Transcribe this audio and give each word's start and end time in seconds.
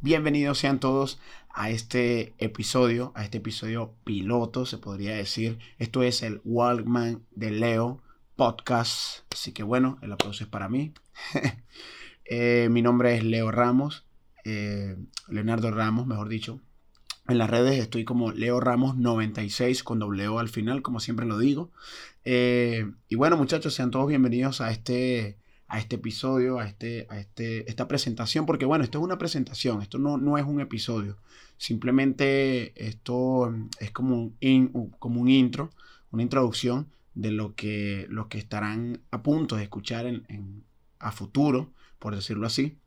Bienvenidos 0.00 0.58
sean 0.58 0.78
todos 0.78 1.18
a 1.52 1.70
este 1.70 2.32
episodio, 2.38 3.10
a 3.16 3.24
este 3.24 3.38
episodio 3.38 3.94
piloto, 4.04 4.64
se 4.64 4.78
podría 4.78 5.16
decir. 5.16 5.58
Esto 5.80 6.04
es 6.04 6.22
el 6.22 6.40
Walkman 6.44 7.24
de 7.32 7.50
Leo 7.50 8.00
podcast. 8.36 9.24
Así 9.32 9.50
que 9.50 9.64
bueno, 9.64 9.98
el 10.00 10.12
aplauso 10.12 10.44
es 10.44 10.50
para 10.50 10.68
mí. 10.68 10.92
Eh, 12.30 12.68
mi 12.70 12.82
nombre 12.82 13.16
es 13.16 13.24
Leo 13.24 13.50
Ramos, 13.50 14.04
eh, 14.44 14.98
Leonardo 15.28 15.70
Ramos, 15.70 16.06
mejor 16.06 16.28
dicho. 16.28 16.60
En 17.26 17.38
las 17.38 17.48
redes 17.48 17.78
estoy 17.78 18.04
como 18.04 18.32
Leo 18.32 18.60
Ramos 18.60 18.98
96 18.98 19.82
con 19.82 19.98
doble 19.98 20.26
al 20.26 20.50
final, 20.50 20.82
como 20.82 21.00
siempre 21.00 21.24
lo 21.24 21.38
digo. 21.38 21.70
Eh, 22.26 22.92
y 23.08 23.14
bueno, 23.14 23.38
muchachos, 23.38 23.72
sean 23.72 23.90
todos 23.90 24.08
bienvenidos 24.08 24.60
a 24.60 24.70
este 24.70 25.38
a 25.68 25.78
este 25.78 25.96
episodio, 25.96 26.58
a, 26.58 26.66
este, 26.66 27.06
a 27.10 27.18
este, 27.18 27.68
esta 27.68 27.86
presentación, 27.86 28.46
porque 28.46 28.64
bueno, 28.64 28.84
esto 28.84 28.98
es 28.98 29.04
una 29.04 29.18
presentación, 29.18 29.82
esto 29.82 29.98
no, 29.98 30.16
no 30.16 30.38
es 30.38 30.44
un 30.44 30.60
episodio, 30.60 31.18
simplemente 31.58 32.72
esto 32.86 33.54
es 33.78 33.90
como 33.90 34.32
un, 34.40 34.94
como 34.98 35.20
un 35.20 35.28
intro, 35.28 35.70
una 36.10 36.22
introducción 36.22 36.88
de 37.14 37.32
lo 37.32 37.54
que, 37.54 38.06
lo 38.08 38.28
que 38.28 38.38
estarán 38.38 39.02
a 39.10 39.22
punto 39.22 39.56
de 39.56 39.64
escuchar 39.64 40.06
en, 40.06 40.64
a 40.98 41.12
futuro, 41.12 41.72
por 41.98 42.14
decirlo 42.14 42.46
así. 42.46 42.78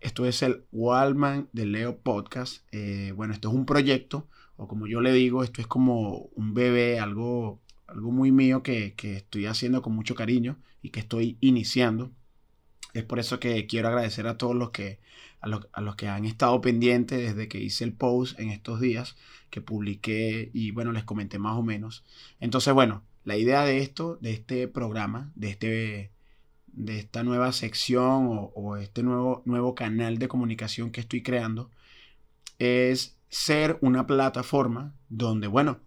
Esto 0.00 0.26
es 0.26 0.42
el 0.42 0.64
Wallman 0.72 1.48
de 1.52 1.64
Leo 1.64 1.98
Podcast. 1.98 2.66
Eh, 2.72 3.12
bueno, 3.16 3.32
esto 3.32 3.48
es 3.48 3.54
un 3.54 3.64
proyecto, 3.64 4.28
o 4.56 4.68
como 4.68 4.86
yo 4.86 5.00
le 5.00 5.12
digo, 5.12 5.42
esto 5.42 5.60
es 5.60 5.66
como 5.66 6.28
un 6.34 6.52
bebé, 6.52 7.00
algo 7.00 7.60
algo 7.86 8.10
muy 8.10 8.32
mío 8.32 8.62
que, 8.62 8.94
estoy 9.02 9.46
haciendo 9.46 9.82
con 9.82 9.94
mucho 9.94 10.14
cariño 10.14 10.58
y 10.82 10.90
que 10.90 11.00
estoy 11.00 11.36
iniciando. 11.40 12.12
Es 12.92 13.04
por 13.04 13.18
eso 13.18 13.40
que 13.40 13.66
quiero 13.66 13.88
agradecer 13.88 14.26
a 14.26 14.38
todos 14.38 14.54
los 14.54 14.70
que, 14.70 15.00
a 15.40 15.48
los, 15.48 15.96
que 15.96 16.08
han 16.08 16.24
estado 16.24 16.60
pendientes 16.60 17.18
desde 17.18 17.48
que 17.48 17.60
hice 17.60 17.84
el 17.84 17.92
post 17.92 18.38
en 18.38 18.50
estos 18.50 18.80
días, 18.80 19.16
que 19.50 19.60
publiqué 19.60 20.50
y 20.52 20.70
bueno, 20.70 20.92
les 20.92 21.04
comenté 21.04 21.38
más 21.38 21.56
o 21.56 21.62
menos. 21.62 22.04
Entonces, 22.40 22.72
bueno, 22.72 23.02
la 23.24 23.36
idea 23.36 23.64
de 23.64 23.78
esto, 23.78 24.16
de 24.20 24.32
este 24.32 24.68
programa, 24.68 25.32
de, 25.34 25.50
este, 25.50 26.10
de 26.68 26.98
esta 26.98 27.22
nueva 27.24 27.52
sección 27.52 28.26
o, 28.28 28.52
o 28.54 28.76
este 28.76 29.02
nuevo, 29.02 29.42
nuevo 29.44 29.74
canal 29.74 30.18
de 30.18 30.28
comunicación 30.28 30.90
que 30.90 31.00
estoy 31.00 31.22
creando, 31.22 31.70
es 32.58 33.16
ser 33.28 33.78
una 33.80 34.06
plataforma 34.06 34.94
donde, 35.08 35.48
bueno, 35.48 35.80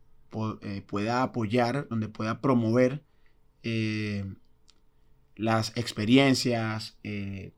eh, 0.61 0.83
pueda 0.85 1.23
apoyar, 1.23 1.87
donde 1.89 2.09
pueda 2.09 2.41
promover 2.41 3.03
eh, 3.63 4.25
las 5.35 5.75
experiencias, 5.77 6.97
eh, 7.03 7.53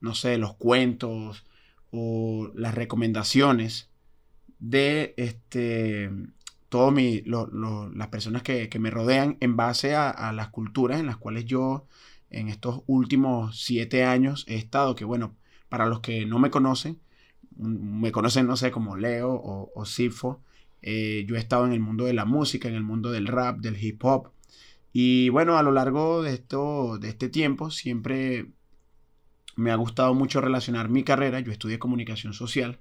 no 0.00 0.14
sé, 0.14 0.38
los 0.38 0.54
cuentos 0.54 1.44
o 1.90 2.50
las 2.54 2.74
recomendaciones 2.74 3.90
de 4.58 5.14
este, 5.16 6.10
todas 6.68 6.94
las 7.94 8.08
personas 8.08 8.42
que, 8.42 8.70
me 8.78 8.90
rodean 8.90 9.36
en 9.40 9.56
base 9.56 9.94
a, 9.94 10.32
las 10.32 10.48
culturas 10.48 11.00
en 11.00 11.06
las 11.06 11.16
cuales 11.16 11.44
yo 11.44 11.86
en 12.30 12.48
estos 12.48 12.82
últimos 12.86 13.60
siete 13.62 14.04
años 14.04 14.44
he 14.48 14.56
estado, 14.56 14.94
que 14.94 15.04
bueno, 15.04 15.36
para 15.68 15.86
los 15.86 16.00
que 16.00 16.26
no 16.26 16.38
me 16.38 16.50
conocen, 16.50 17.00
me 17.56 18.12
conocen, 18.12 18.46
no 18.46 18.56
sé, 18.56 18.70
como 18.70 18.96
Leo 18.96 19.32
o, 19.32 19.72
o 19.74 19.84
Sifo, 19.84 20.42
eh, 20.88 21.24
yo 21.26 21.34
he 21.34 21.38
estado 21.40 21.66
en 21.66 21.72
el 21.72 21.80
mundo 21.80 22.04
de 22.04 22.12
la 22.12 22.24
música, 22.24 22.68
en 22.68 22.76
el 22.76 22.84
mundo 22.84 23.10
del 23.10 23.26
rap, 23.26 23.58
del 23.58 23.76
hip 23.82 24.04
hop. 24.04 24.30
Y 24.92 25.30
bueno, 25.30 25.58
a 25.58 25.64
lo 25.64 25.72
largo 25.72 26.22
de, 26.22 26.34
esto, 26.34 26.98
de 26.98 27.08
este 27.08 27.28
tiempo 27.28 27.72
siempre 27.72 28.46
me 29.56 29.72
ha 29.72 29.74
gustado 29.74 30.14
mucho 30.14 30.40
relacionar 30.40 30.88
mi 30.88 31.02
carrera. 31.02 31.40
Yo 31.40 31.50
estudié 31.50 31.80
comunicación 31.80 32.34
social. 32.34 32.78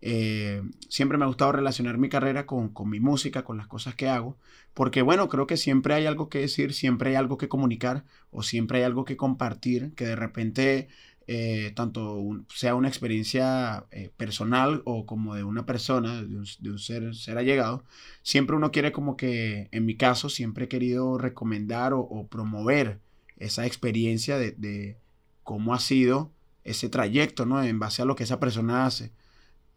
Eh, 0.00 0.60
siempre 0.88 1.18
me 1.18 1.24
ha 1.24 1.28
gustado 1.28 1.52
relacionar 1.52 1.98
mi 1.98 2.08
carrera 2.08 2.46
con, 2.46 2.70
con, 2.70 2.90
mi 2.90 2.98
música, 2.98 3.44
con 3.44 3.58
las 3.58 3.68
cosas 3.68 3.94
que 3.94 4.08
hago, 4.08 4.36
porque 4.74 5.02
bueno, 5.02 5.28
creo 5.28 5.46
que 5.46 5.56
siempre 5.56 5.94
hay 5.94 6.04
algo 6.06 6.28
que 6.28 6.40
decir, 6.40 6.74
siempre 6.74 7.10
hay 7.10 7.16
algo 7.16 7.38
que 7.38 7.48
comunicar 7.48 8.04
o 8.30 8.42
siempre 8.42 8.78
hay 8.78 8.84
algo 8.84 9.04
que 9.04 9.16
compartir 9.16 9.94
que 9.94 10.04
de 10.04 10.16
repente 10.16 10.88
eh, 11.28 11.72
tanto 11.74 12.22
sea 12.54 12.76
una 12.76 12.86
experiencia 12.88 13.86
eh, 13.90 14.10
personal 14.16 14.82
o 14.84 15.06
como 15.06 15.34
de 15.34 15.42
una 15.42 15.66
persona, 15.66 16.22
de 16.22 16.36
un, 16.36 16.78
ser, 16.78 17.16
ser, 17.16 17.38
allegado, 17.38 17.84
siempre 18.22 18.54
uno 18.56 18.70
quiere 18.70 18.92
como 18.92 19.16
que, 19.16 19.68
en 19.72 19.86
mi 19.86 19.96
caso, 19.96 20.28
siempre 20.28 20.66
he 20.66 20.68
querido 20.68 21.18
recomendar 21.18 21.92
o, 21.94 22.28
promover 22.28 23.00
esa 23.38 23.66
experiencia 23.66 24.38
de, 24.38 24.98
cómo 25.42 25.74
ha 25.74 25.80
sido 25.80 26.32
ese 26.64 26.88
trayecto, 26.88 27.46
¿no? 27.46 27.62
En 27.62 27.78
base 27.78 28.02
a 28.02 28.04
lo 28.04 28.16
que 28.16 28.24
esa 28.24 28.40
persona 28.40 28.86
hace. 28.86 29.12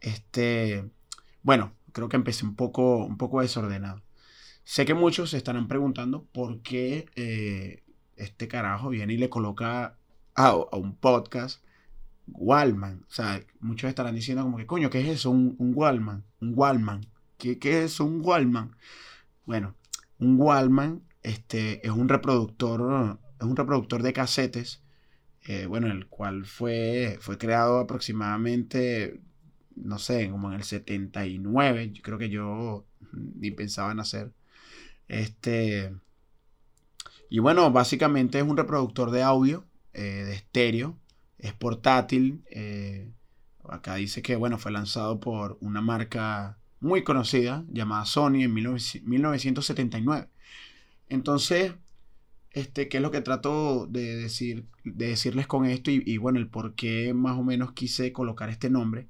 Este, 0.00 0.84
bueno, 1.42 1.72
creo 1.92 2.08
que 2.08 2.16
empecé 2.16 2.44
un 2.44 2.56
poco, 2.56 3.04
un 3.04 3.16
poco 3.18 3.40
desordenado. 3.40 4.02
Sé 4.64 4.84
que 4.86 4.94
muchos 4.94 5.30
se 5.30 5.36
estarán 5.36 5.68
preguntando 5.68 6.24
por 6.32 6.62
qué 6.62 7.06
eh, 7.16 7.82
este 8.16 8.48
carajo 8.48 8.88
viene 8.88 9.14
y 9.14 9.16
le 9.16 9.30
coloca 9.30 9.96
a, 10.34 10.54
un 10.54 10.96
podcast, 10.96 11.62
Wallman. 12.26 13.04
O 13.08 13.12
sea, 13.12 13.42
muchos 13.60 13.88
estarán 13.88 14.14
diciendo 14.14 14.42
como 14.42 14.56
que, 14.56 14.66
coño, 14.66 14.90
¿qué 14.90 15.00
es 15.00 15.08
eso? 15.08 15.30
Un, 15.30 15.56
un 15.58 15.72
Wallman. 15.74 16.24
Un 16.40 16.52
Wallman. 16.56 17.06
¿Qué, 17.38 17.58
¿Qué, 17.58 17.84
es 17.84 18.00
un 18.00 18.20
Wallman? 18.24 18.76
Bueno, 19.46 19.74
un 20.18 20.40
Wallman 20.40 21.02
este, 21.22 21.86
es 21.86 21.92
un 21.92 22.08
reproductor, 22.08 23.18
es 23.38 23.46
un 23.46 23.56
reproductor 23.56 24.02
de 24.02 24.12
casetes, 24.12 24.82
eh, 25.42 25.66
bueno, 25.66 25.88
el 25.88 26.06
cual 26.06 26.44
fue, 26.44 27.18
fue 27.20 27.38
creado 27.38 27.78
aproximadamente, 27.78 29.20
no 29.76 29.98
sé, 29.98 30.30
como 30.30 30.50
en 30.50 30.56
el 30.56 30.64
79. 30.64 31.92
Yo 31.92 32.02
creo 32.02 32.18
que 32.18 32.30
yo 32.30 32.86
ni 33.12 33.50
pensaba 33.50 33.92
en 33.92 34.00
hacer. 34.00 34.32
Este. 35.08 35.94
Y 37.30 37.38
bueno, 37.38 37.70
básicamente 37.70 38.38
es 38.38 38.44
un 38.44 38.56
reproductor 38.56 39.10
de 39.10 39.22
audio 39.22 39.64
eh, 39.92 40.24
de 40.24 40.34
estéreo, 40.34 40.98
es 41.38 41.52
portátil. 41.52 42.44
Eh, 42.50 43.10
acá 43.68 43.96
dice 43.96 44.22
que 44.22 44.36
bueno, 44.36 44.58
fue 44.58 44.72
lanzado 44.72 45.20
por 45.20 45.58
una 45.60 45.80
marca 45.80 46.58
muy 46.80 47.04
conocida 47.04 47.64
llamada 47.68 48.04
Sony 48.06 48.42
en 48.42 48.54
1979. 48.54 50.28
Entonces, 51.08 51.74
este, 52.52 52.88
¿qué 52.88 52.98
es 52.98 53.02
lo 53.02 53.10
que 53.10 53.20
trato 53.20 53.86
de, 53.86 54.16
decir, 54.16 54.66
de 54.84 55.08
decirles 55.08 55.46
con 55.46 55.66
esto? 55.66 55.90
Y, 55.90 56.16
bueno, 56.18 56.38
el 56.38 56.48
por 56.48 56.74
qué 56.74 57.14
más 57.14 57.38
o 57.38 57.42
menos 57.44 57.72
quise 57.72 58.12
colocar 58.12 58.48
este 58.50 58.70
nombre. 58.70 59.08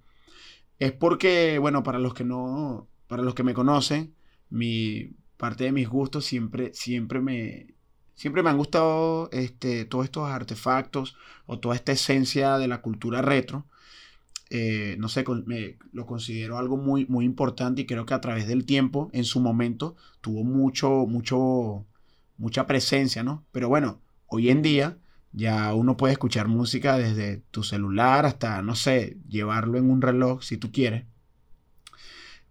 Es 0.78 0.92
porque, 0.92 1.58
bueno, 1.58 1.82
para 1.82 1.98
los 1.98 2.14
que 2.14 2.24
no, 2.24 2.88
para 3.06 3.22
los 3.22 3.34
que 3.34 3.42
me 3.42 3.54
conocen, 3.54 4.14
mi 4.50 5.12
parte 5.36 5.64
de 5.64 5.72
mis 5.72 5.88
gustos 5.88 6.24
siempre, 6.24 6.72
siempre 6.74 7.20
me, 7.20 7.74
Siempre 8.20 8.42
me 8.42 8.50
han 8.50 8.58
gustado 8.58 9.30
este, 9.32 9.86
todos 9.86 10.04
estos 10.04 10.28
artefactos 10.28 11.16
o 11.46 11.58
toda 11.58 11.74
esta 11.74 11.92
esencia 11.92 12.58
de 12.58 12.68
la 12.68 12.82
cultura 12.82 13.22
retro. 13.22 13.64
Eh, 14.50 14.96
no 14.98 15.08
sé, 15.08 15.24
me, 15.46 15.78
lo 15.92 16.04
considero 16.04 16.58
algo 16.58 16.76
muy, 16.76 17.06
muy 17.06 17.24
importante 17.24 17.80
y 17.80 17.86
creo 17.86 18.04
que 18.04 18.12
a 18.12 18.20
través 18.20 18.46
del 18.46 18.66
tiempo, 18.66 19.08
en 19.14 19.24
su 19.24 19.40
momento, 19.40 19.96
tuvo 20.20 20.44
mucho, 20.44 21.06
mucho, 21.06 21.86
mucha 22.36 22.66
presencia, 22.66 23.22
¿no? 23.22 23.46
Pero 23.52 23.70
bueno, 23.70 24.02
hoy 24.26 24.50
en 24.50 24.60
día 24.60 24.98
ya 25.32 25.72
uno 25.72 25.96
puede 25.96 26.12
escuchar 26.12 26.46
música 26.46 26.98
desde 26.98 27.38
tu 27.50 27.62
celular 27.62 28.26
hasta, 28.26 28.60
no 28.60 28.74
sé, 28.74 29.16
llevarlo 29.30 29.78
en 29.78 29.90
un 29.90 30.02
reloj 30.02 30.42
si 30.42 30.58
tú 30.58 30.70
quieres. 30.70 31.06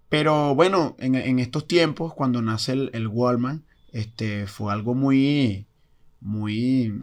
Pero 0.09 0.55
bueno, 0.55 0.95
en, 0.97 1.37
estos 1.37 1.67
tiempos, 1.67 2.15
cuando 2.15 2.41
nace 2.41 2.71
el, 2.71 2.89
el 2.93 3.07
Wallman, 3.07 3.68
este, 3.91 4.47
fue 4.47 4.73
algo 4.73 4.93
muy, 4.93 5.67
muy, 6.21 6.93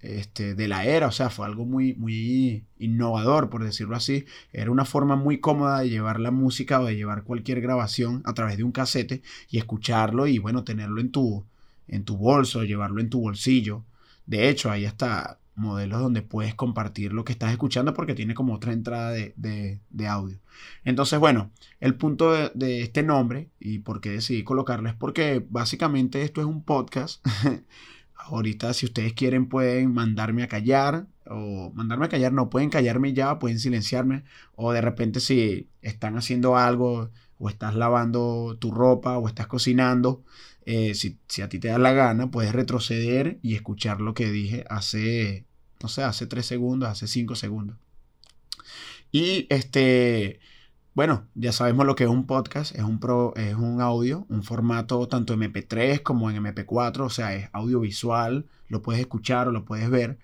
este, 0.00 0.54
de 0.54 0.68
la 0.68 0.84
era, 0.84 1.08
o 1.08 1.12
sea, 1.12 1.30
fue 1.30 1.46
algo 1.46 1.64
muy, 1.64 1.94
muy 1.94 2.66
innovador, 2.78 3.50
por 3.50 3.64
decirlo 3.64 3.96
así. 3.96 4.26
Era 4.52 4.70
una 4.70 4.84
forma 4.84 5.16
muy 5.16 5.40
cómoda 5.40 5.80
de 5.80 5.90
llevar 5.90 6.20
la 6.20 6.30
música 6.30 6.80
o 6.80 6.86
de 6.86 6.96
llevar 6.96 7.24
cualquier 7.24 7.60
grabación 7.60 8.22
a 8.24 8.34
través 8.34 8.56
de 8.56 8.64
un 8.64 8.72
casete 8.72 9.22
y 9.48 9.58
escucharlo 9.58 10.26
y, 10.26 10.38
bueno, 10.38 10.64
tenerlo 10.64 11.00
en 11.00 11.10
tu, 11.10 11.46
en 11.88 12.04
tu 12.04 12.16
bolso, 12.16 12.64
llevarlo 12.64 13.00
en 13.00 13.10
tu 13.10 13.20
bolsillo. 13.20 13.84
De 14.26 14.48
hecho, 14.48 14.70
hay 14.70 14.86
hasta 14.86 15.38
modelos 15.56 16.00
donde 16.00 16.22
puedes 16.22 16.54
compartir 16.54 17.12
lo 17.12 17.24
que 17.24 17.32
estás 17.32 17.52
escuchando 17.52 17.94
porque 17.94 18.14
tiene 18.14 18.34
como 18.34 18.54
otra 18.54 18.72
entrada 18.72 19.12
de, 19.12 19.80
audio. 20.08 20.38
Entonces, 20.84 21.18
bueno, 21.18 21.50
el 21.80 21.94
punto 21.94 22.50
de, 22.54 22.82
este 22.82 23.02
nombre 23.02 23.50
y 23.60 23.78
por 23.78 24.00
qué 24.00 24.10
decidí 24.10 24.44
colocarlo 24.44 24.88
es 24.88 24.94
porque 24.94 25.44
básicamente 25.48 26.22
esto 26.22 26.40
es 26.40 26.46
un 26.46 26.62
podcast. 26.62 27.24
Ahorita 28.16 28.72
si 28.72 28.86
ustedes 28.86 29.12
quieren 29.12 29.48
pueden 29.48 29.92
mandarme 29.92 30.42
a 30.42 30.48
callar 30.48 31.06
o 31.26 31.72
mandarme 31.74 32.06
a 32.06 32.08
callar, 32.08 32.32
no 32.32 32.48
pueden 32.48 32.70
callarme 32.70 33.12
ya, 33.12 33.38
pueden 33.38 33.58
silenciarme 33.58 34.24
o 34.54 34.72
de 34.72 34.80
repente 34.80 35.20
si 35.20 35.68
están 35.82 36.16
haciendo 36.16 36.56
algo 36.56 37.10
o 37.44 37.50
estás 37.50 37.74
lavando 37.74 38.56
tu 38.58 38.70
ropa 38.70 39.18
o 39.18 39.28
estás 39.28 39.46
cocinando, 39.46 40.24
eh, 40.64 40.94
si, 40.94 41.18
a 41.42 41.48
ti 41.50 41.58
te 41.58 41.68
da 41.68 41.76
la 41.76 41.92
gana, 41.92 42.30
puedes 42.30 42.54
retroceder 42.54 43.38
y 43.42 43.54
escuchar 43.54 44.00
lo 44.00 44.14
que 44.14 44.30
dije 44.30 44.64
hace, 44.70 45.44
no 45.82 45.90
sé, 45.90 46.04
hace 46.04 46.26
3 46.26 46.44
segundos, 46.44 46.88
hace 46.88 47.06
5 47.06 47.34
segundos. 47.34 47.76
Y 49.12 49.46
este, 49.50 50.40
bueno, 50.94 51.28
ya 51.34 51.52
sabemos 51.52 51.84
lo 51.84 51.96
que 51.96 52.04
es 52.04 52.10
un 52.10 52.26
podcast, 52.26 52.74
es 52.74 52.82
un, 52.82 52.98
pro, 52.98 53.34
es 53.36 53.54
un 53.54 53.82
audio, 53.82 54.24
un 54.30 54.42
formato 54.42 55.06
tanto 55.06 55.36
MP3 55.36 56.02
como 56.02 56.30
en 56.30 56.42
MP4, 56.42 57.00
o 57.00 57.10
sea, 57.10 57.34
es 57.34 57.50
audiovisual, 57.52 58.46
lo 58.68 58.80
puedes 58.80 59.02
escuchar 59.02 59.48
o 59.48 59.52
lo 59.52 59.66
puedes 59.66 59.90
ver. 59.90 60.18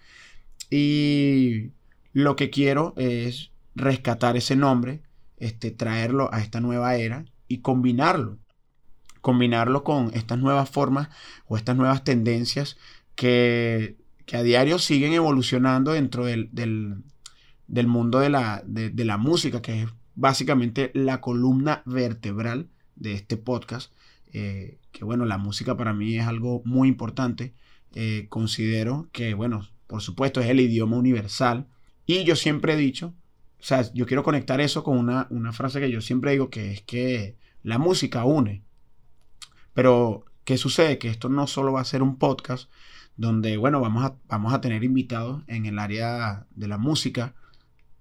Y 0.70 1.73
lo 2.14 2.34
que 2.34 2.49
quiero 2.49 2.94
es 2.96 3.50
rescatar 3.75 4.38
ese 4.38 4.56
nombre, 4.56 5.02
este, 5.40 5.70
traerlo 5.72 6.32
a 6.32 6.40
esta 6.40 6.60
nueva 6.60 6.94
era 6.96 7.25
y 7.48 7.58
combinarlo. 7.58 8.38
Combinarlo 9.20 9.82
con 9.84 10.12
estas 10.14 10.38
nuevas 10.38 10.70
formas 10.70 11.08
o 11.46 11.56
estas 11.56 11.76
nuevas 11.76 12.04
tendencias 12.04 12.78
que, 13.14 13.96
a 14.32 14.42
diario 14.42 14.78
siguen 14.78 15.12
evolucionando 15.12 15.92
dentro 15.92 16.25
del, 16.25 17.02
mundo 17.66 18.20
de 18.20 18.31
la, 18.31 18.62
de 18.64 19.04
la 19.04 19.16
música, 19.16 19.60
que 19.60 19.82
es 19.82 19.88
básicamente 20.14 20.90
la 20.94 21.20
columna 21.20 21.82
vertebral 21.87 22.69
de 22.94 23.14
este 23.14 23.37
podcast. 23.37 23.92
Eh, 24.32 24.78
que 24.92 25.04
bueno, 25.04 25.25
la 25.25 25.38
música 25.38 25.76
para 25.76 25.92
mí 25.92 26.16
es 26.16 26.26
algo 26.26 26.62
muy 26.64 26.88
importante. 26.88 27.54
Eh, 27.94 28.26
considero 28.28 29.08
que, 29.12 29.34
bueno, 29.34 29.66
por 29.87 30.02
supuesto 30.02 30.40
es 30.40 30.48
el 30.48 30.60
idioma 30.60 30.96
universal. 30.96 31.66
Y 32.06 32.25
yo 32.25 32.37
siempre 32.37 32.75
he 32.75 32.76
dicho, 32.76 33.14
o 33.61 33.62
sea, 33.62 33.93
yo 33.93 34.07
quiero 34.07 34.23
conectar 34.23 34.61
eso 34.61 34.83
con 34.83 34.97
una, 34.97 35.27
una 35.31 35.53
frase 35.53 35.81
que 35.81 35.91
yo 35.91 36.01
siempre 36.01 36.33
digo, 36.33 36.49
que 36.49 36.73
es 36.73 36.83
que 36.83 37.37
la 37.62 37.79
música 37.79 38.25
une. 38.25 38.62
Pero, 39.75 40.25
¿qué 40.45 40.57
sucede? 40.57 40.99
Que 40.99 41.09
esto 41.09 41.29
no 41.29 41.47
solo 41.47 41.73
va 41.73 41.83
a 41.83 41.85
ser 41.85 42.03
un 42.03 42.17
podcast 42.17 42.71
donde, 43.17 43.59
bueno, 43.59 43.81
vamos 43.81 44.05
a, 44.05 44.17
vamos 44.29 44.55
a 44.55 44.62
tener 44.62 44.83
invitados 44.83 45.43
en 45.47 45.67
el 45.67 45.79
área 45.79 46.47
de 46.55 46.69
la 46.69 46.79
música, 46.79 47.35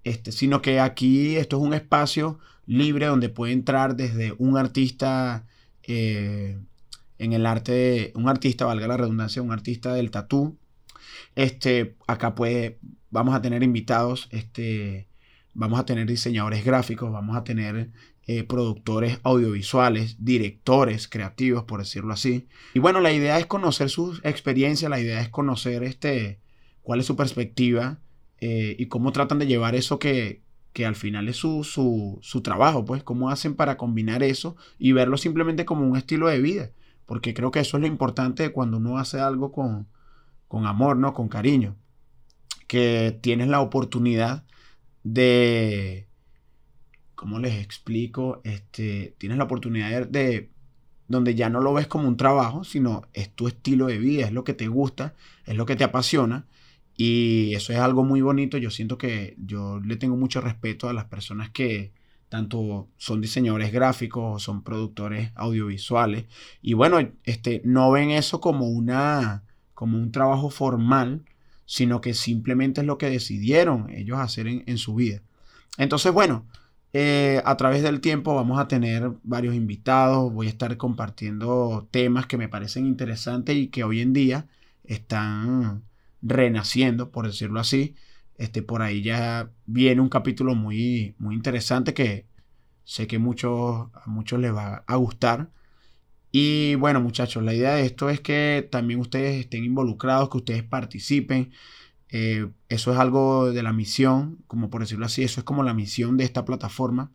este, 0.02 0.32
sino 0.32 0.62
que 0.62 0.80
aquí 0.80 1.36
esto 1.36 1.58
es 1.58 1.62
un 1.62 1.74
espacio 1.74 2.38
libre 2.64 3.06
donde 3.06 3.28
puede 3.28 3.52
entrar 3.52 3.96
desde 3.96 4.32
un 4.38 4.56
artista 4.56 5.44
eh, 5.82 6.58
en 7.18 7.32
el 7.34 7.44
arte, 7.44 8.12
un 8.14 8.30
artista, 8.30 8.64
valga 8.64 8.86
la 8.86 8.96
redundancia, 8.96 9.42
un 9.42 9.52
artista 9.52 9.92
del 9.92 10.10
tatú. 10.10 10.56
Este, 11.34 11.96
acá 12.06 12.34
puede, 12.34 12.78
vamos 13.10 13.34
a 13.34 13.42
tener 13.42 13.62
invitados, 13.62 14.28
este, 14.30 15.09
vamos 15.60 15.78
a 15.78 15.84
tener 15.84 16.06
diseñadores 16.06 16.64
gráficos, 16.64 17.12
vamos 17.12 17.36
a 17.36 17.44
tener 17.44 17.90
eh, 18.26 18.44
productores 18.44 19.20
audiovisuales, 19.24 20.16
directores 20.18 21.06
creativos, 21.06 21.64
por 21.64 21.80
decirlo 21.80 22.14
así. 22.14 22.48
Y 22.72 22.78
bueno, 22.78 23.00
la 23.00 23.12
idea 23.12 23.38
es 23.38 23.44
conocer 23.44 23.90
sus 23.90 24.24
experiencias, 24.24 24.90
la 24.90 24.98
idea 24.98 25.20
es 25.20 25.28
conocer 25.28 25.82
este, 25.82 26.40
cuál 26.80 27.00
es 27.00 27.06
su 27.06 27.14
perspectiva 27.14 27.98
eh, 28.38 28.74
y 28.78 28.86
cómo 28.86 29.12
tratan 29.12 29.38
de 29.38 29.46
llevar 29.46 29.74
eso 29.74 29.98
que, 29.98 30.42
al 30.82 30.96
final 30.96 31.28
es 31.28 31.36
su, 31.36 31.62
su, 31.62 32.40
trabajo, 32.40 32.86
pues, 32.86 33.02
cómo 33.02 33.28
hacen 33.28 33.54
para 33.54 33.76
combinar 33.76 34.22
eso 34.22 34.56
y 34.78 34.92
verlo 34.92 35.18
simplemente 35.18 35.66
como 35.66 35.86
un 35.86 35.98
estilo 35.98 36.28
de 36.28 36.40
vida, 36.40 36.70
porque 37.04 37.34
creo 37.34 37.50
que 37.50 37.60
eso 37.60 37.76
es 37.76 37.82
lo 37.82 37.86
importante 37.86 38.50
cuando 38.50 38.78
uno 38.78 38.96
hace 38.96 39.20
algo 39.20 39.52
con, 39.52 39.88
con 40.48 40.64
amor, 40.64 40.96
¿no? 40.96 41.12
Con 41.12 41.28
cariño, 41.28 41.76
que 42.66 43.18
tienes 43.20 43.48
la 43.48 43.60
oportunidad 43.60 44.46
de, 45.02 46.06
¿cómo 47.14 47.38
les 47.38 47.62
explico? 47.62 48.40
Este, 48.44 49.14
tienes 49.18 49.38
la 49.38 49.44
oportunidad 49.44 50.06
de, 50.06 50.50
donde 51.08 51.34
ya 51.34 51.48
no 51.48 51.60
lo 51.60 51.72
ves 51.74 51.86
como 51.86 52.08
un 52.08 52.16
trabajo, 52.16 52.64
sino 52.64 53.02
es 53.12 53.34
tu 53.34 53.48
estilo 53.48 53.86
de 53.86 53.98
vida, 53.98 54.26
es 54.26 54.32
lo 54.32 54.44
que 54.44 54.54
te 54.54 54.68
gusta, 54.68 55.14
es 55.44 55.56
lo 55.56 55.66
que 55.66 55.76
te 55.76 55.84
apasiona 55.84 56.46
y 56.96 57.54
eso 57.54 57.72
es 57.72 57.78
algo 57.78 58.04
muy 58.04 58.20
bonito. 58.20 58.58
Yo 58.58 58.70
siento 58.70 58.98
que 58.98 59.34
yo 59.38 59.80
le 59.80 59.96
tengo 59.96 60.16
mucho 60.16 60.40
respeto 60.40 60.88
a 60.88 60.92
las 60.92 61.06
personas 61.06 61.50
que 61.50 61.92
tanto 62.28 62.88
son 62.96 63.20
diseñadores 63.20 63.72
gráficos 63.72 64.42
son 64.42 64.62
productores 64.62 65.32
audiovisuales. 65.34 66.26
Y 66.62 66.74
bueno, 66.74 66.98
este, 67.24 67.60
no 67.64 67.90
ven 67.90 68.10
eso 68.10 68.40
como, 68.40 68.68
una, 68.68 69.42
como 69.74 69.98
un 69.98 70.12
trabajo 70.12 70.48
formal, 70.48 71.24
sino 71.70 72.00
que 72.00 72.14
simplemente 72.14 72.80
es 72.80 72.86
lo 72.88 72.98
que 72.98 73.08
decidieron 73.08 73.90
ellos 73.90 74.18
hacer 74.18 74.48
en, 74.48 74.76
su 74.76 74.96
vida. 74.96 75.22
Entonces, 75.78 76.12
bueno, 76.12 76.44
eh, 76.92 77.40
a 77.44 77.56
través 77.56 77.84
del 77.84 78.00
tiempo 78.00 78.34
vamos 78.34 78.58
a 78.58 78.66
tener 78.66 79.12
varios 79.22 79.54
invitados, 79.54 80.32
voy 80.32 80.48
a 80.48 80.50
estar 80.50 80.76
compartiendo 80.76 81.86
temas 81.92 82.26
que 82.26 82.36
me 82.36 82.48
parecen 82.48 82.86
interesantes 82.86 83.54
y 83.54 83.68
que 83.68 83.84
hoy 83.84 84.00
en 84.00 84.12
día 84.12 84.48
están 84.82 85.84
renaciendo, 86.22 87.12
por 87.12 87.28
decirlo 87.28 87.60
así. 87.60 87.94
Este, 88.36 88.64
por 88.64 88.82
ahí 88.82 89.02
ya 89.02 89.52
viene 89.66 90.00
un 90.00 90.08
capítulo 90.08 90.56
muy, 90.56 91.14
muy 91.18 91.36
interesante 91.36 91.94
que 91.94 92.26
sé 92.82 93.06
que 93.06 93.20
muchos, 93.20 93.90
a 93.94 94.02
muchos 94.06 94.40
les 94.40 94.52
va 94.52 94.82
a 94.88 94.96
gustar. 94.96 95.50
Y 96.32 96.76
bueno, 96.76 97.00
muchachos, 97.00 97.42
la 97.42 97.54
idea 97.54 97.74
de 97.74 97.86
esto 97.86 98.08
es 98.08 98.20
que 98.20 98.68
también 98.70 99.00
ustedes 99.00 99.40
estén 99.40 99.64
involucrados, 99.64 100.30
que 100.30 100.38
ustedes 100.38 100.62
participen. 100.62 101.52
Eh, 102.10 102.48
eso 102.68 102.92
es 102.92 102.98
algo 102.98 103.52
de 103.52 103.62
la 103.62 103.72
misión, 103.72 104.38
como 104.46 104.70
por 104.70 104.80
decirlo 104.82 105.06
así, 105.06 105.22
eso 105.22 105.40
es 105.40 105.44
como 105.44 105.62
la 105.62 105.74
misión 105.74 106.16
de 106.16 106.24
esta 106.24 106.44
plataforma. 106.44 107.10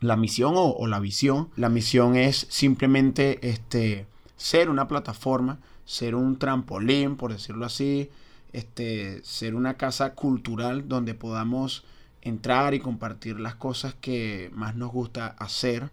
La 0.00 0.16
misión 0.16 0.54
o, 0.56 0.86
la 0.86 1.00
visión. 1.00 1.50
La 1.56 1.68
misión 1.68 2.16
es 2.16 2.46
simplemente 2.50 3.38
este, 3.48 4.06
ser 4.36 4.68
una 4.68 4.88
plataforma, 4.88 5.60
ser 5.86 6.14
un 6.14 6.38
trampolín, 6.38 7.16
por 7.16 7.32
decirlo 7.32 7.64
así, 7.64 8.10
este, 8.52 9.22
ser 9.24 9.54
una 9.54 9.74
casa 9.74 10.14
cultural 10.14 10.88
donde 10.88 11.14
podamos 11.14 11.84
entrar 12.20 12.74
y 12.74 12.80
compartir 12.80 13.40
las 13.40 13.54
cosas 13.54 13.94
que 13.94 14.50
más 14.54 14.76
nos 14.76 14.92
gusta 14.92 15.28
hacer. 15.38 15.90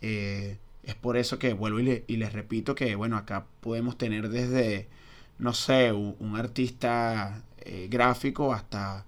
Eh, 0.00 0.58
es 0.82 0.94
por 0.94 1.16
eso 1.16 1.38
que 1.38 1.52
vuelvo 1.52 1.80
y, 1.80 2.16
les 2.16 2.32
repito 2.32 2.74
que, 2.74 2.94
bueno, 2.94 3.16
acá 3.16 3.46
podemos 3.60 3.98
tener 3.98 4.28
desde, 4.28 4.88
no 5.38 5.52
sé, 5.52 5.92
un, 5.92 6.36
artista 6.36 7.42
eh, 7.60 7.88
gráfico 7.90 8.52
hasta 8.52 9.04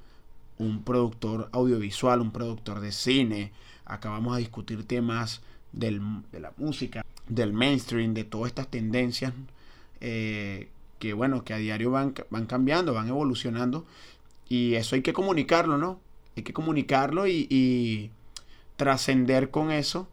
un 0.58 0.82
productor 0.82 1.48
audiovisual, 1.52 2.20
un 2.20 2.30
productor 2.30 2.80
de 2.80 2.92
cine. 2.92 3.52
Acá 3.84 4.10
vamos 4.10 4.34
a 4.34 4.38
discutir 4.38 4.86
temas 4.86 5.42
de 5.72 5.92
la 6.32 6.52
música, 6.56 7.04
del 7.28 7.52
mainstream, 7.52 8.14
de 8.14 8.24
todas 8.24 8.48
estas 8.48 8.68
tendencias 8.68 9.32
eh, 10.04 10.68
que 10.98 11.14
bueno, 11.14 11.44
que 11.44 11.54
a 11.54 11.56
diario 11.56 11.90
van, 11.90 12.14
van 12.30 12.46
cambiando, 12.46 12.92
van 12.92 13.08
evolucionando. 13.08 13.86
Y 14.48 14.74
eso 14.74 14.96
hay 14.96 15.02
que 15.02 15.12
comunicarlo, 15.12 15.78
¿no? 15.78 16.00
Hay 16.36 16.42
que 16.42 16.52
comunicarlo 16.52 17.26
y, 17.26 18.10
trascender 18.76 19.50
con 19.50 19.70
eso, 19.70 20.08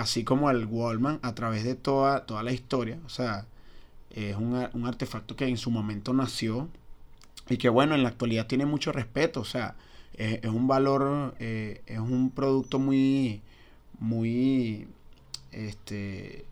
así 0.00 0.24
como 0.24 0.50
el 0.50 0.66
Wallman 0.66 1.18
a 1.22 1.34
través 1.34 1.64
de 1.64 1.74
toda, 1.74 2.26
toda 2.26 2.42
la 2.42 2.52
historia. 2.52 2.98
O 3.06 3.08
sea, 3.08 3.46
es 4.10 4.36
un, 4.36 4.54
artefacto 4.84 5.36
que 5.36 5.46
en 5.46 5.56
su 5.56 5.70
momento 5.70 6.12
nació 6.12 6.68
y 7.48 7.56
que 7.56 7.68
bueno, 7.68 7.94
en 7.94 8.02
la 8.02 8.10
actualidad 8.10 8.46
tiene 8.46 8.66
mucho 8.66 8.92
respeto. 8.92 9.40
O 9.40 9.44
sea, 9.44 9.76
es, 10.14 10.44
un 10.44 10.66
valor, 10.68 11.34
eh, 11.38 11.82
es 11.86 11.98
un 11.98 12.30
producto 12.30 12.78
muy, 12.78 13.42
muy, 13.98 14.86
este, 15.52 16.44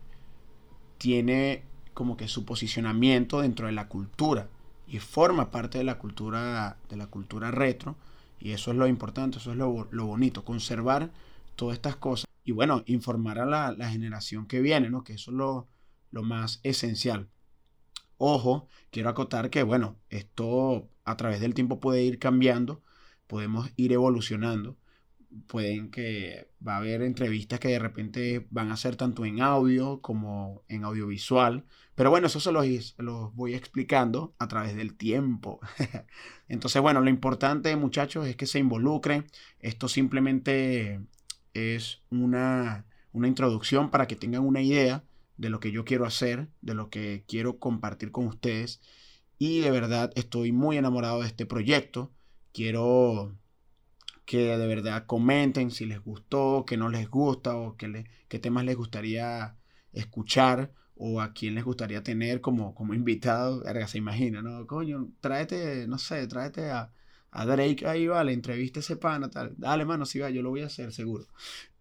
tiene 0.97 1.63
como 1.93 2.17
que 2.17 2.27
su 2.27 2.45
posicionamiento 2.45 3.41
dentro 3.41 3.67
de 3.67 3.73
la 3.73 3.87
cultura 3.87 4.47
y 4.87 4.99
forma 4.99 5.51
parte 5.51 5.79
de 5.79 5.83
la 5.83 5.97
cultura 5.97 6.77
de 6.89 6.95
la 6.95 7.07
cultura 7.07 7.51
retro 7.51 7.95
y 8.39 8.51
eso 8.51 8.71
es 8.71 8.77
lo 8.77 8.87
importante, 8.87 9.39
eso 9.39 9.51
es 9.51 9.57
lo, 9.57 9.87
bonito, 10.05 10.45
conservar 10.45 11.09
todas 11.55 11.75
estas 11.75 11.95
cosas 11.95 12.26
y 12.47 12.53
bueno, 12.53 12.81
informar 12.85 13.39
a 13.39 13.45
la, 13.45 13.89
generación 13.89 14.47
que 14.47 14.61
viene, 14.61 14.89
¿no? 14.89 15.03
que 15.03 15.15
eso 15.15 15.31
es 15.31 15.37
lo, 15.37 16.23
más 16.23 16.61
esencial. 16.63 17.27
Ojo, 18.17 18.69
quiero 18.89 19.09
acotar 19.09 19.49
que 19.49 19.63
bueno, 19.63 19.97
esto 20.09 20.89
a 21.03 21.17
través 21.17 21.41
del 21.41 21.53
tiempo 21.53 21.81
puede 21.81 22.03
ir 22.03 22.19
cambiando, 22.19 22.81
podemos 23.27 23.69
ir 23.75 23.91
evolucionando 23.91 24.77
pueden 25.45 25.91
que 25.91 26.49
va 26.65 26.75
a 26.75 26.77
haber 26.77 27.01
entrevistas 27.01 27.59
que 27.59 27.67
de 27.67 27.79
repente 27.79 28.47
van 28.49 28.71
a 28.71 28.77
ser 28.77 28.95
tanto 28.95 29.25
en 29.25 29.41
audio 29.41 30.01
como 30.01 30.63
en 30.69 30.85
audiovisual. 30.85 31.65
Pero 31.95 32.09
bueno, 32.09 32.27
eso 32.27 32.39
se 32.39 32.53
los, 32.53 32.95
los 32.97 33.35
voy 33.35 33.55
explicando 33.55 34.33
a 34.39 34.47
través 34.47 34.73
del 34.77 34.95
tiempo. 34.95 35.59
Entonces, 36.47 36.81
bueno, 36.81 37.01
lo 37.01 37.09
importante, 37.09 37.75
muchachos, 37.75 38.25
es 38.25 38.37
que 38.37 38.45
se 38.45 38.59
involucren. 38.59 39.25
Esto 39.59 39.89
simplemente 39.89 41.01
es 41.57 42.01
una, 42.09 42.85
una 43.11 43.27
introducción 43.27 43.89
para 43.89 44.07
que 44.07 44.15
tengan 44.15 44.43
una 44.43 44.61
idea 44.61 45.03
de 45.37 45.49
lo 45.49 45.59
que 45.59 45.71
yo 45.71 45.85
quiero 45.85 46.05
hacer, 46.05 46.49
de 46.61 46.73
lo 46.73 46.89
que 46.89 47.23
quiero 47.27 47.59
compartir 47.59 48.11
con 48.11 48.27
ustedes. 48.27 48.81
Y 49.37 49.59
de 49.59 49.71
verdad 49.71 50.11
estoy 50.15 50.51
muy 50.51 50.77
enamorado 50.77 51.21
de 51.21 51.27
este 51.27 51.45
proyecto. 51.45 52.11
Quiero 52.53 53.35
que 54.25 54.57
de 54.57 54.67
verdad 54.67 55.05
comenten 55.05 55.71
si 55.71 55.85
les 55.85 56.03
gustó, 56.03 56.65
que 56.65 56.77
no 56.77 56.89
les 56.89 57.09
gusta 57.09 57.55
o 57.55 57.77
qué 57.77 58.39
temas 58.39 58.65
les 58.65 58.75
gustaría 58.75 59.55
escuchar 59.93 60.73
o 60.95 61.21
a 61.21 61.33
quién 61.33 61.55
les 61.55 61.63
gustaría 61.63 62.03
tener 62.03 62.41
como, 62.41 62.75
como 62.75 62.93
invitado. 62.93 63.61
Verga, 63.63 63.87
se 63.87 63.99
imagina, 63.99 64.41
¿no? 64.41 64.65
Coño, 64.67 65.09
tráete, 65.21 65.87
no 65.87 65.97
sé, 65.97 66.27
tráete 66.27 66.71
a, 66.71 66.91
a 67.31 67.45
Drake 67.45 67.85
ahí, 67.87 68.07
vale, 68.07 68.33
entrevista 68.33 68.79
ese 68.79 68.97
pana, 68.97 69.29
tal. 69.29 69.53
Dale, 69.57 69.85
mano, 69.85 70.05
sí 70.05 70.19
va, 70.19 70.29
yo 70.29 70.41
lo 70.41 70.49
voy 70.49 70.61
a 70.61 70.67
hacer, 70.67 70.93
seguro. 70.93 71.27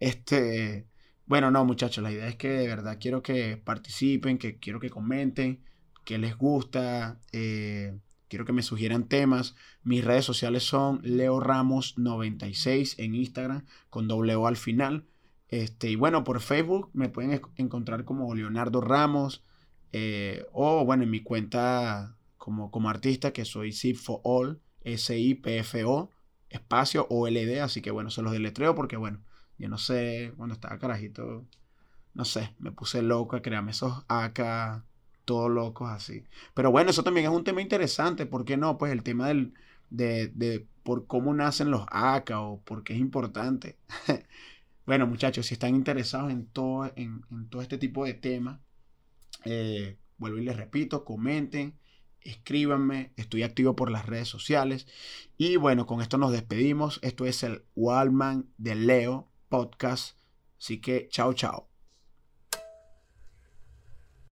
Este, 0.01 0.87
bueno, 1.27 1.51
no, 1.51 1.65
muchachos, 1.65 2.03
la 2.03 2.13
idea 2.13 2.29
es 2.29 2.37
que 2.37 2.49
de 2.49 2.69
verdad 2.69 2.99
quiero 3.01 3.23
que 3.23 3.57
participen, 3.57 4.39
que 4.39 4.59
quiero 4.59 4.81
que 4.81 4.91
comenten, 4.91 5.65
que 6.05 6.19
les 6.19 6.37
gusta, 6.37 7.21
eh, 7.33 7.99
quiero 8.29 8.45
que 8.45 8.53
me 8.53 8.63
sugieran 8.63 9.09
temas. 9.09 9.57
Mis 9.83 10.05
redes 10.05 10.25
sociales 10.25 10.63
son 10.63 11.01
Leo 11.03 11.41
Ramos96 11.41 12.95
en 12.99 13.15
Instagram, 13.15 13.67
con 13.91 14.09
doble 14.09 14.37
O 14.37 14.47
al 14.47 14.57
final. 14.57 15.07
Este, 15.49 15.91
y 15.91 15.97
bueno, 15.97 16.25
por 16.25 16.41
Facebook 16.41 16.91
me 16.93 17.09
pueden 17.09 17.41
encontrar 17.57 18.05
como 18.05 18.35
Leonardo 18.35 18.81
Ramos, 18.81 19.45
eh, 19.93 20.47
o 20.53 20.85
bueno, 20.85 21.05
en 21.05 21.11
mi 21.11 21.23
cuenta 21.23 22.17
como, 22.37 22.71
como 22.71 22.91
artista, 22.91 23.33
que 23.33 23.45
soy 23.45 23.73
Zip 23.73 23.97
for 23.97 24.21
All. 24.25 24.61
S-I-P-F-O, 24.87 26.11
espacio 26.49 27.09
así 27.63 27.83
que 27.83 27.91
bueno, 27.91 28.11
se 28.11 28.23
los 28.23 28.33
deletreo 28.33 28.75
porque 28.75 28.97
bueno, 28.97 29.21
yo 29.59 29.69
no 29.69 29.79
sé, 29.79 30.33
cuando 30.37 30.55
estaba 30.55 30.79
carajito, 30.79 31.45
no 32.15 32.25
sé, 32.25 32.55
me 32.59 32.73
puse 32.73 33.03
loco 33.03 33.37
a 33.37 33.43
crearme 33.43 33.73
esos 33.73 34.05
AK, 34.09 34.85
todos 35.25 35.51
locos 35.51 35.91
así. 35.91 36.25
Pero 36.55 36.71
bueno, 36.71 36.91
eso 36.91 37.03
también 37.03 37.27
es 37.27 37.33
un 37.33 37.45
tema 37.45 37.63
interesante, 37.63 38.27
¿por 38.27 38.45
qué 38.45 38.57
no? 38.57 38.79
Pues 38.79 38.93
el 38.93 39.03
tema 39.03 39.29
del, 39.29 39.55
de, 39.91 40.29
de 40.29 40.67
por 40.83 41.07
cómo 41.07 41.35
nacen 41.35 41.71
los 41.71 41.85
AK 41.91 42.31
o 42.37 42.61
por 42.65 42.85
qué 42.85 42.95
es 42.95 43.01
importante. 43.01 43.77
bueno, 44.87 45.07
muchachos, 45.07 45.47
si 45.47 45.55
están 45.55 45.75
interesados 45.75 46.31
en 46.31 46.47
todo, 46.47 46.93
en, 46.97 47.23
todo 47.51 47.61
este 47.63 47.79
tipo 47.79 48.05
de 48.05 48.15
temas, 48.15 48.61
eh, 49.45 49.99
vuelvo 50.19 50.39
y 50.39 50.45
les 50.45 50.57
repito, 50.57 51.05
comenten 51.05 51.75
escríbanme, 52.29 53.13
estoy 53.17 53.43
activo 53.43 53.77
por 53.77 53.91
las 53.91 54.07
redes 54.07 54.29
sociales. 54.29 54.87
Y 55.39 55.57
bueno, 55.57 55.87
con 55.87 56.01
esto 56.01 56.19
nos 56.19 56.33
despedimos. 56.33 56.99
Esto 57.03 57.27
es 57.27 57.43
el 57.43 57.65
Wallman 57.75 58.49
de 58.59 58.75
Leo 58.75 59.29
podcast. 59.49 60.17
Así 60.59 60.81
que 60.81 61.09
chao, 61.09 61.33
chao. 61.35 61.76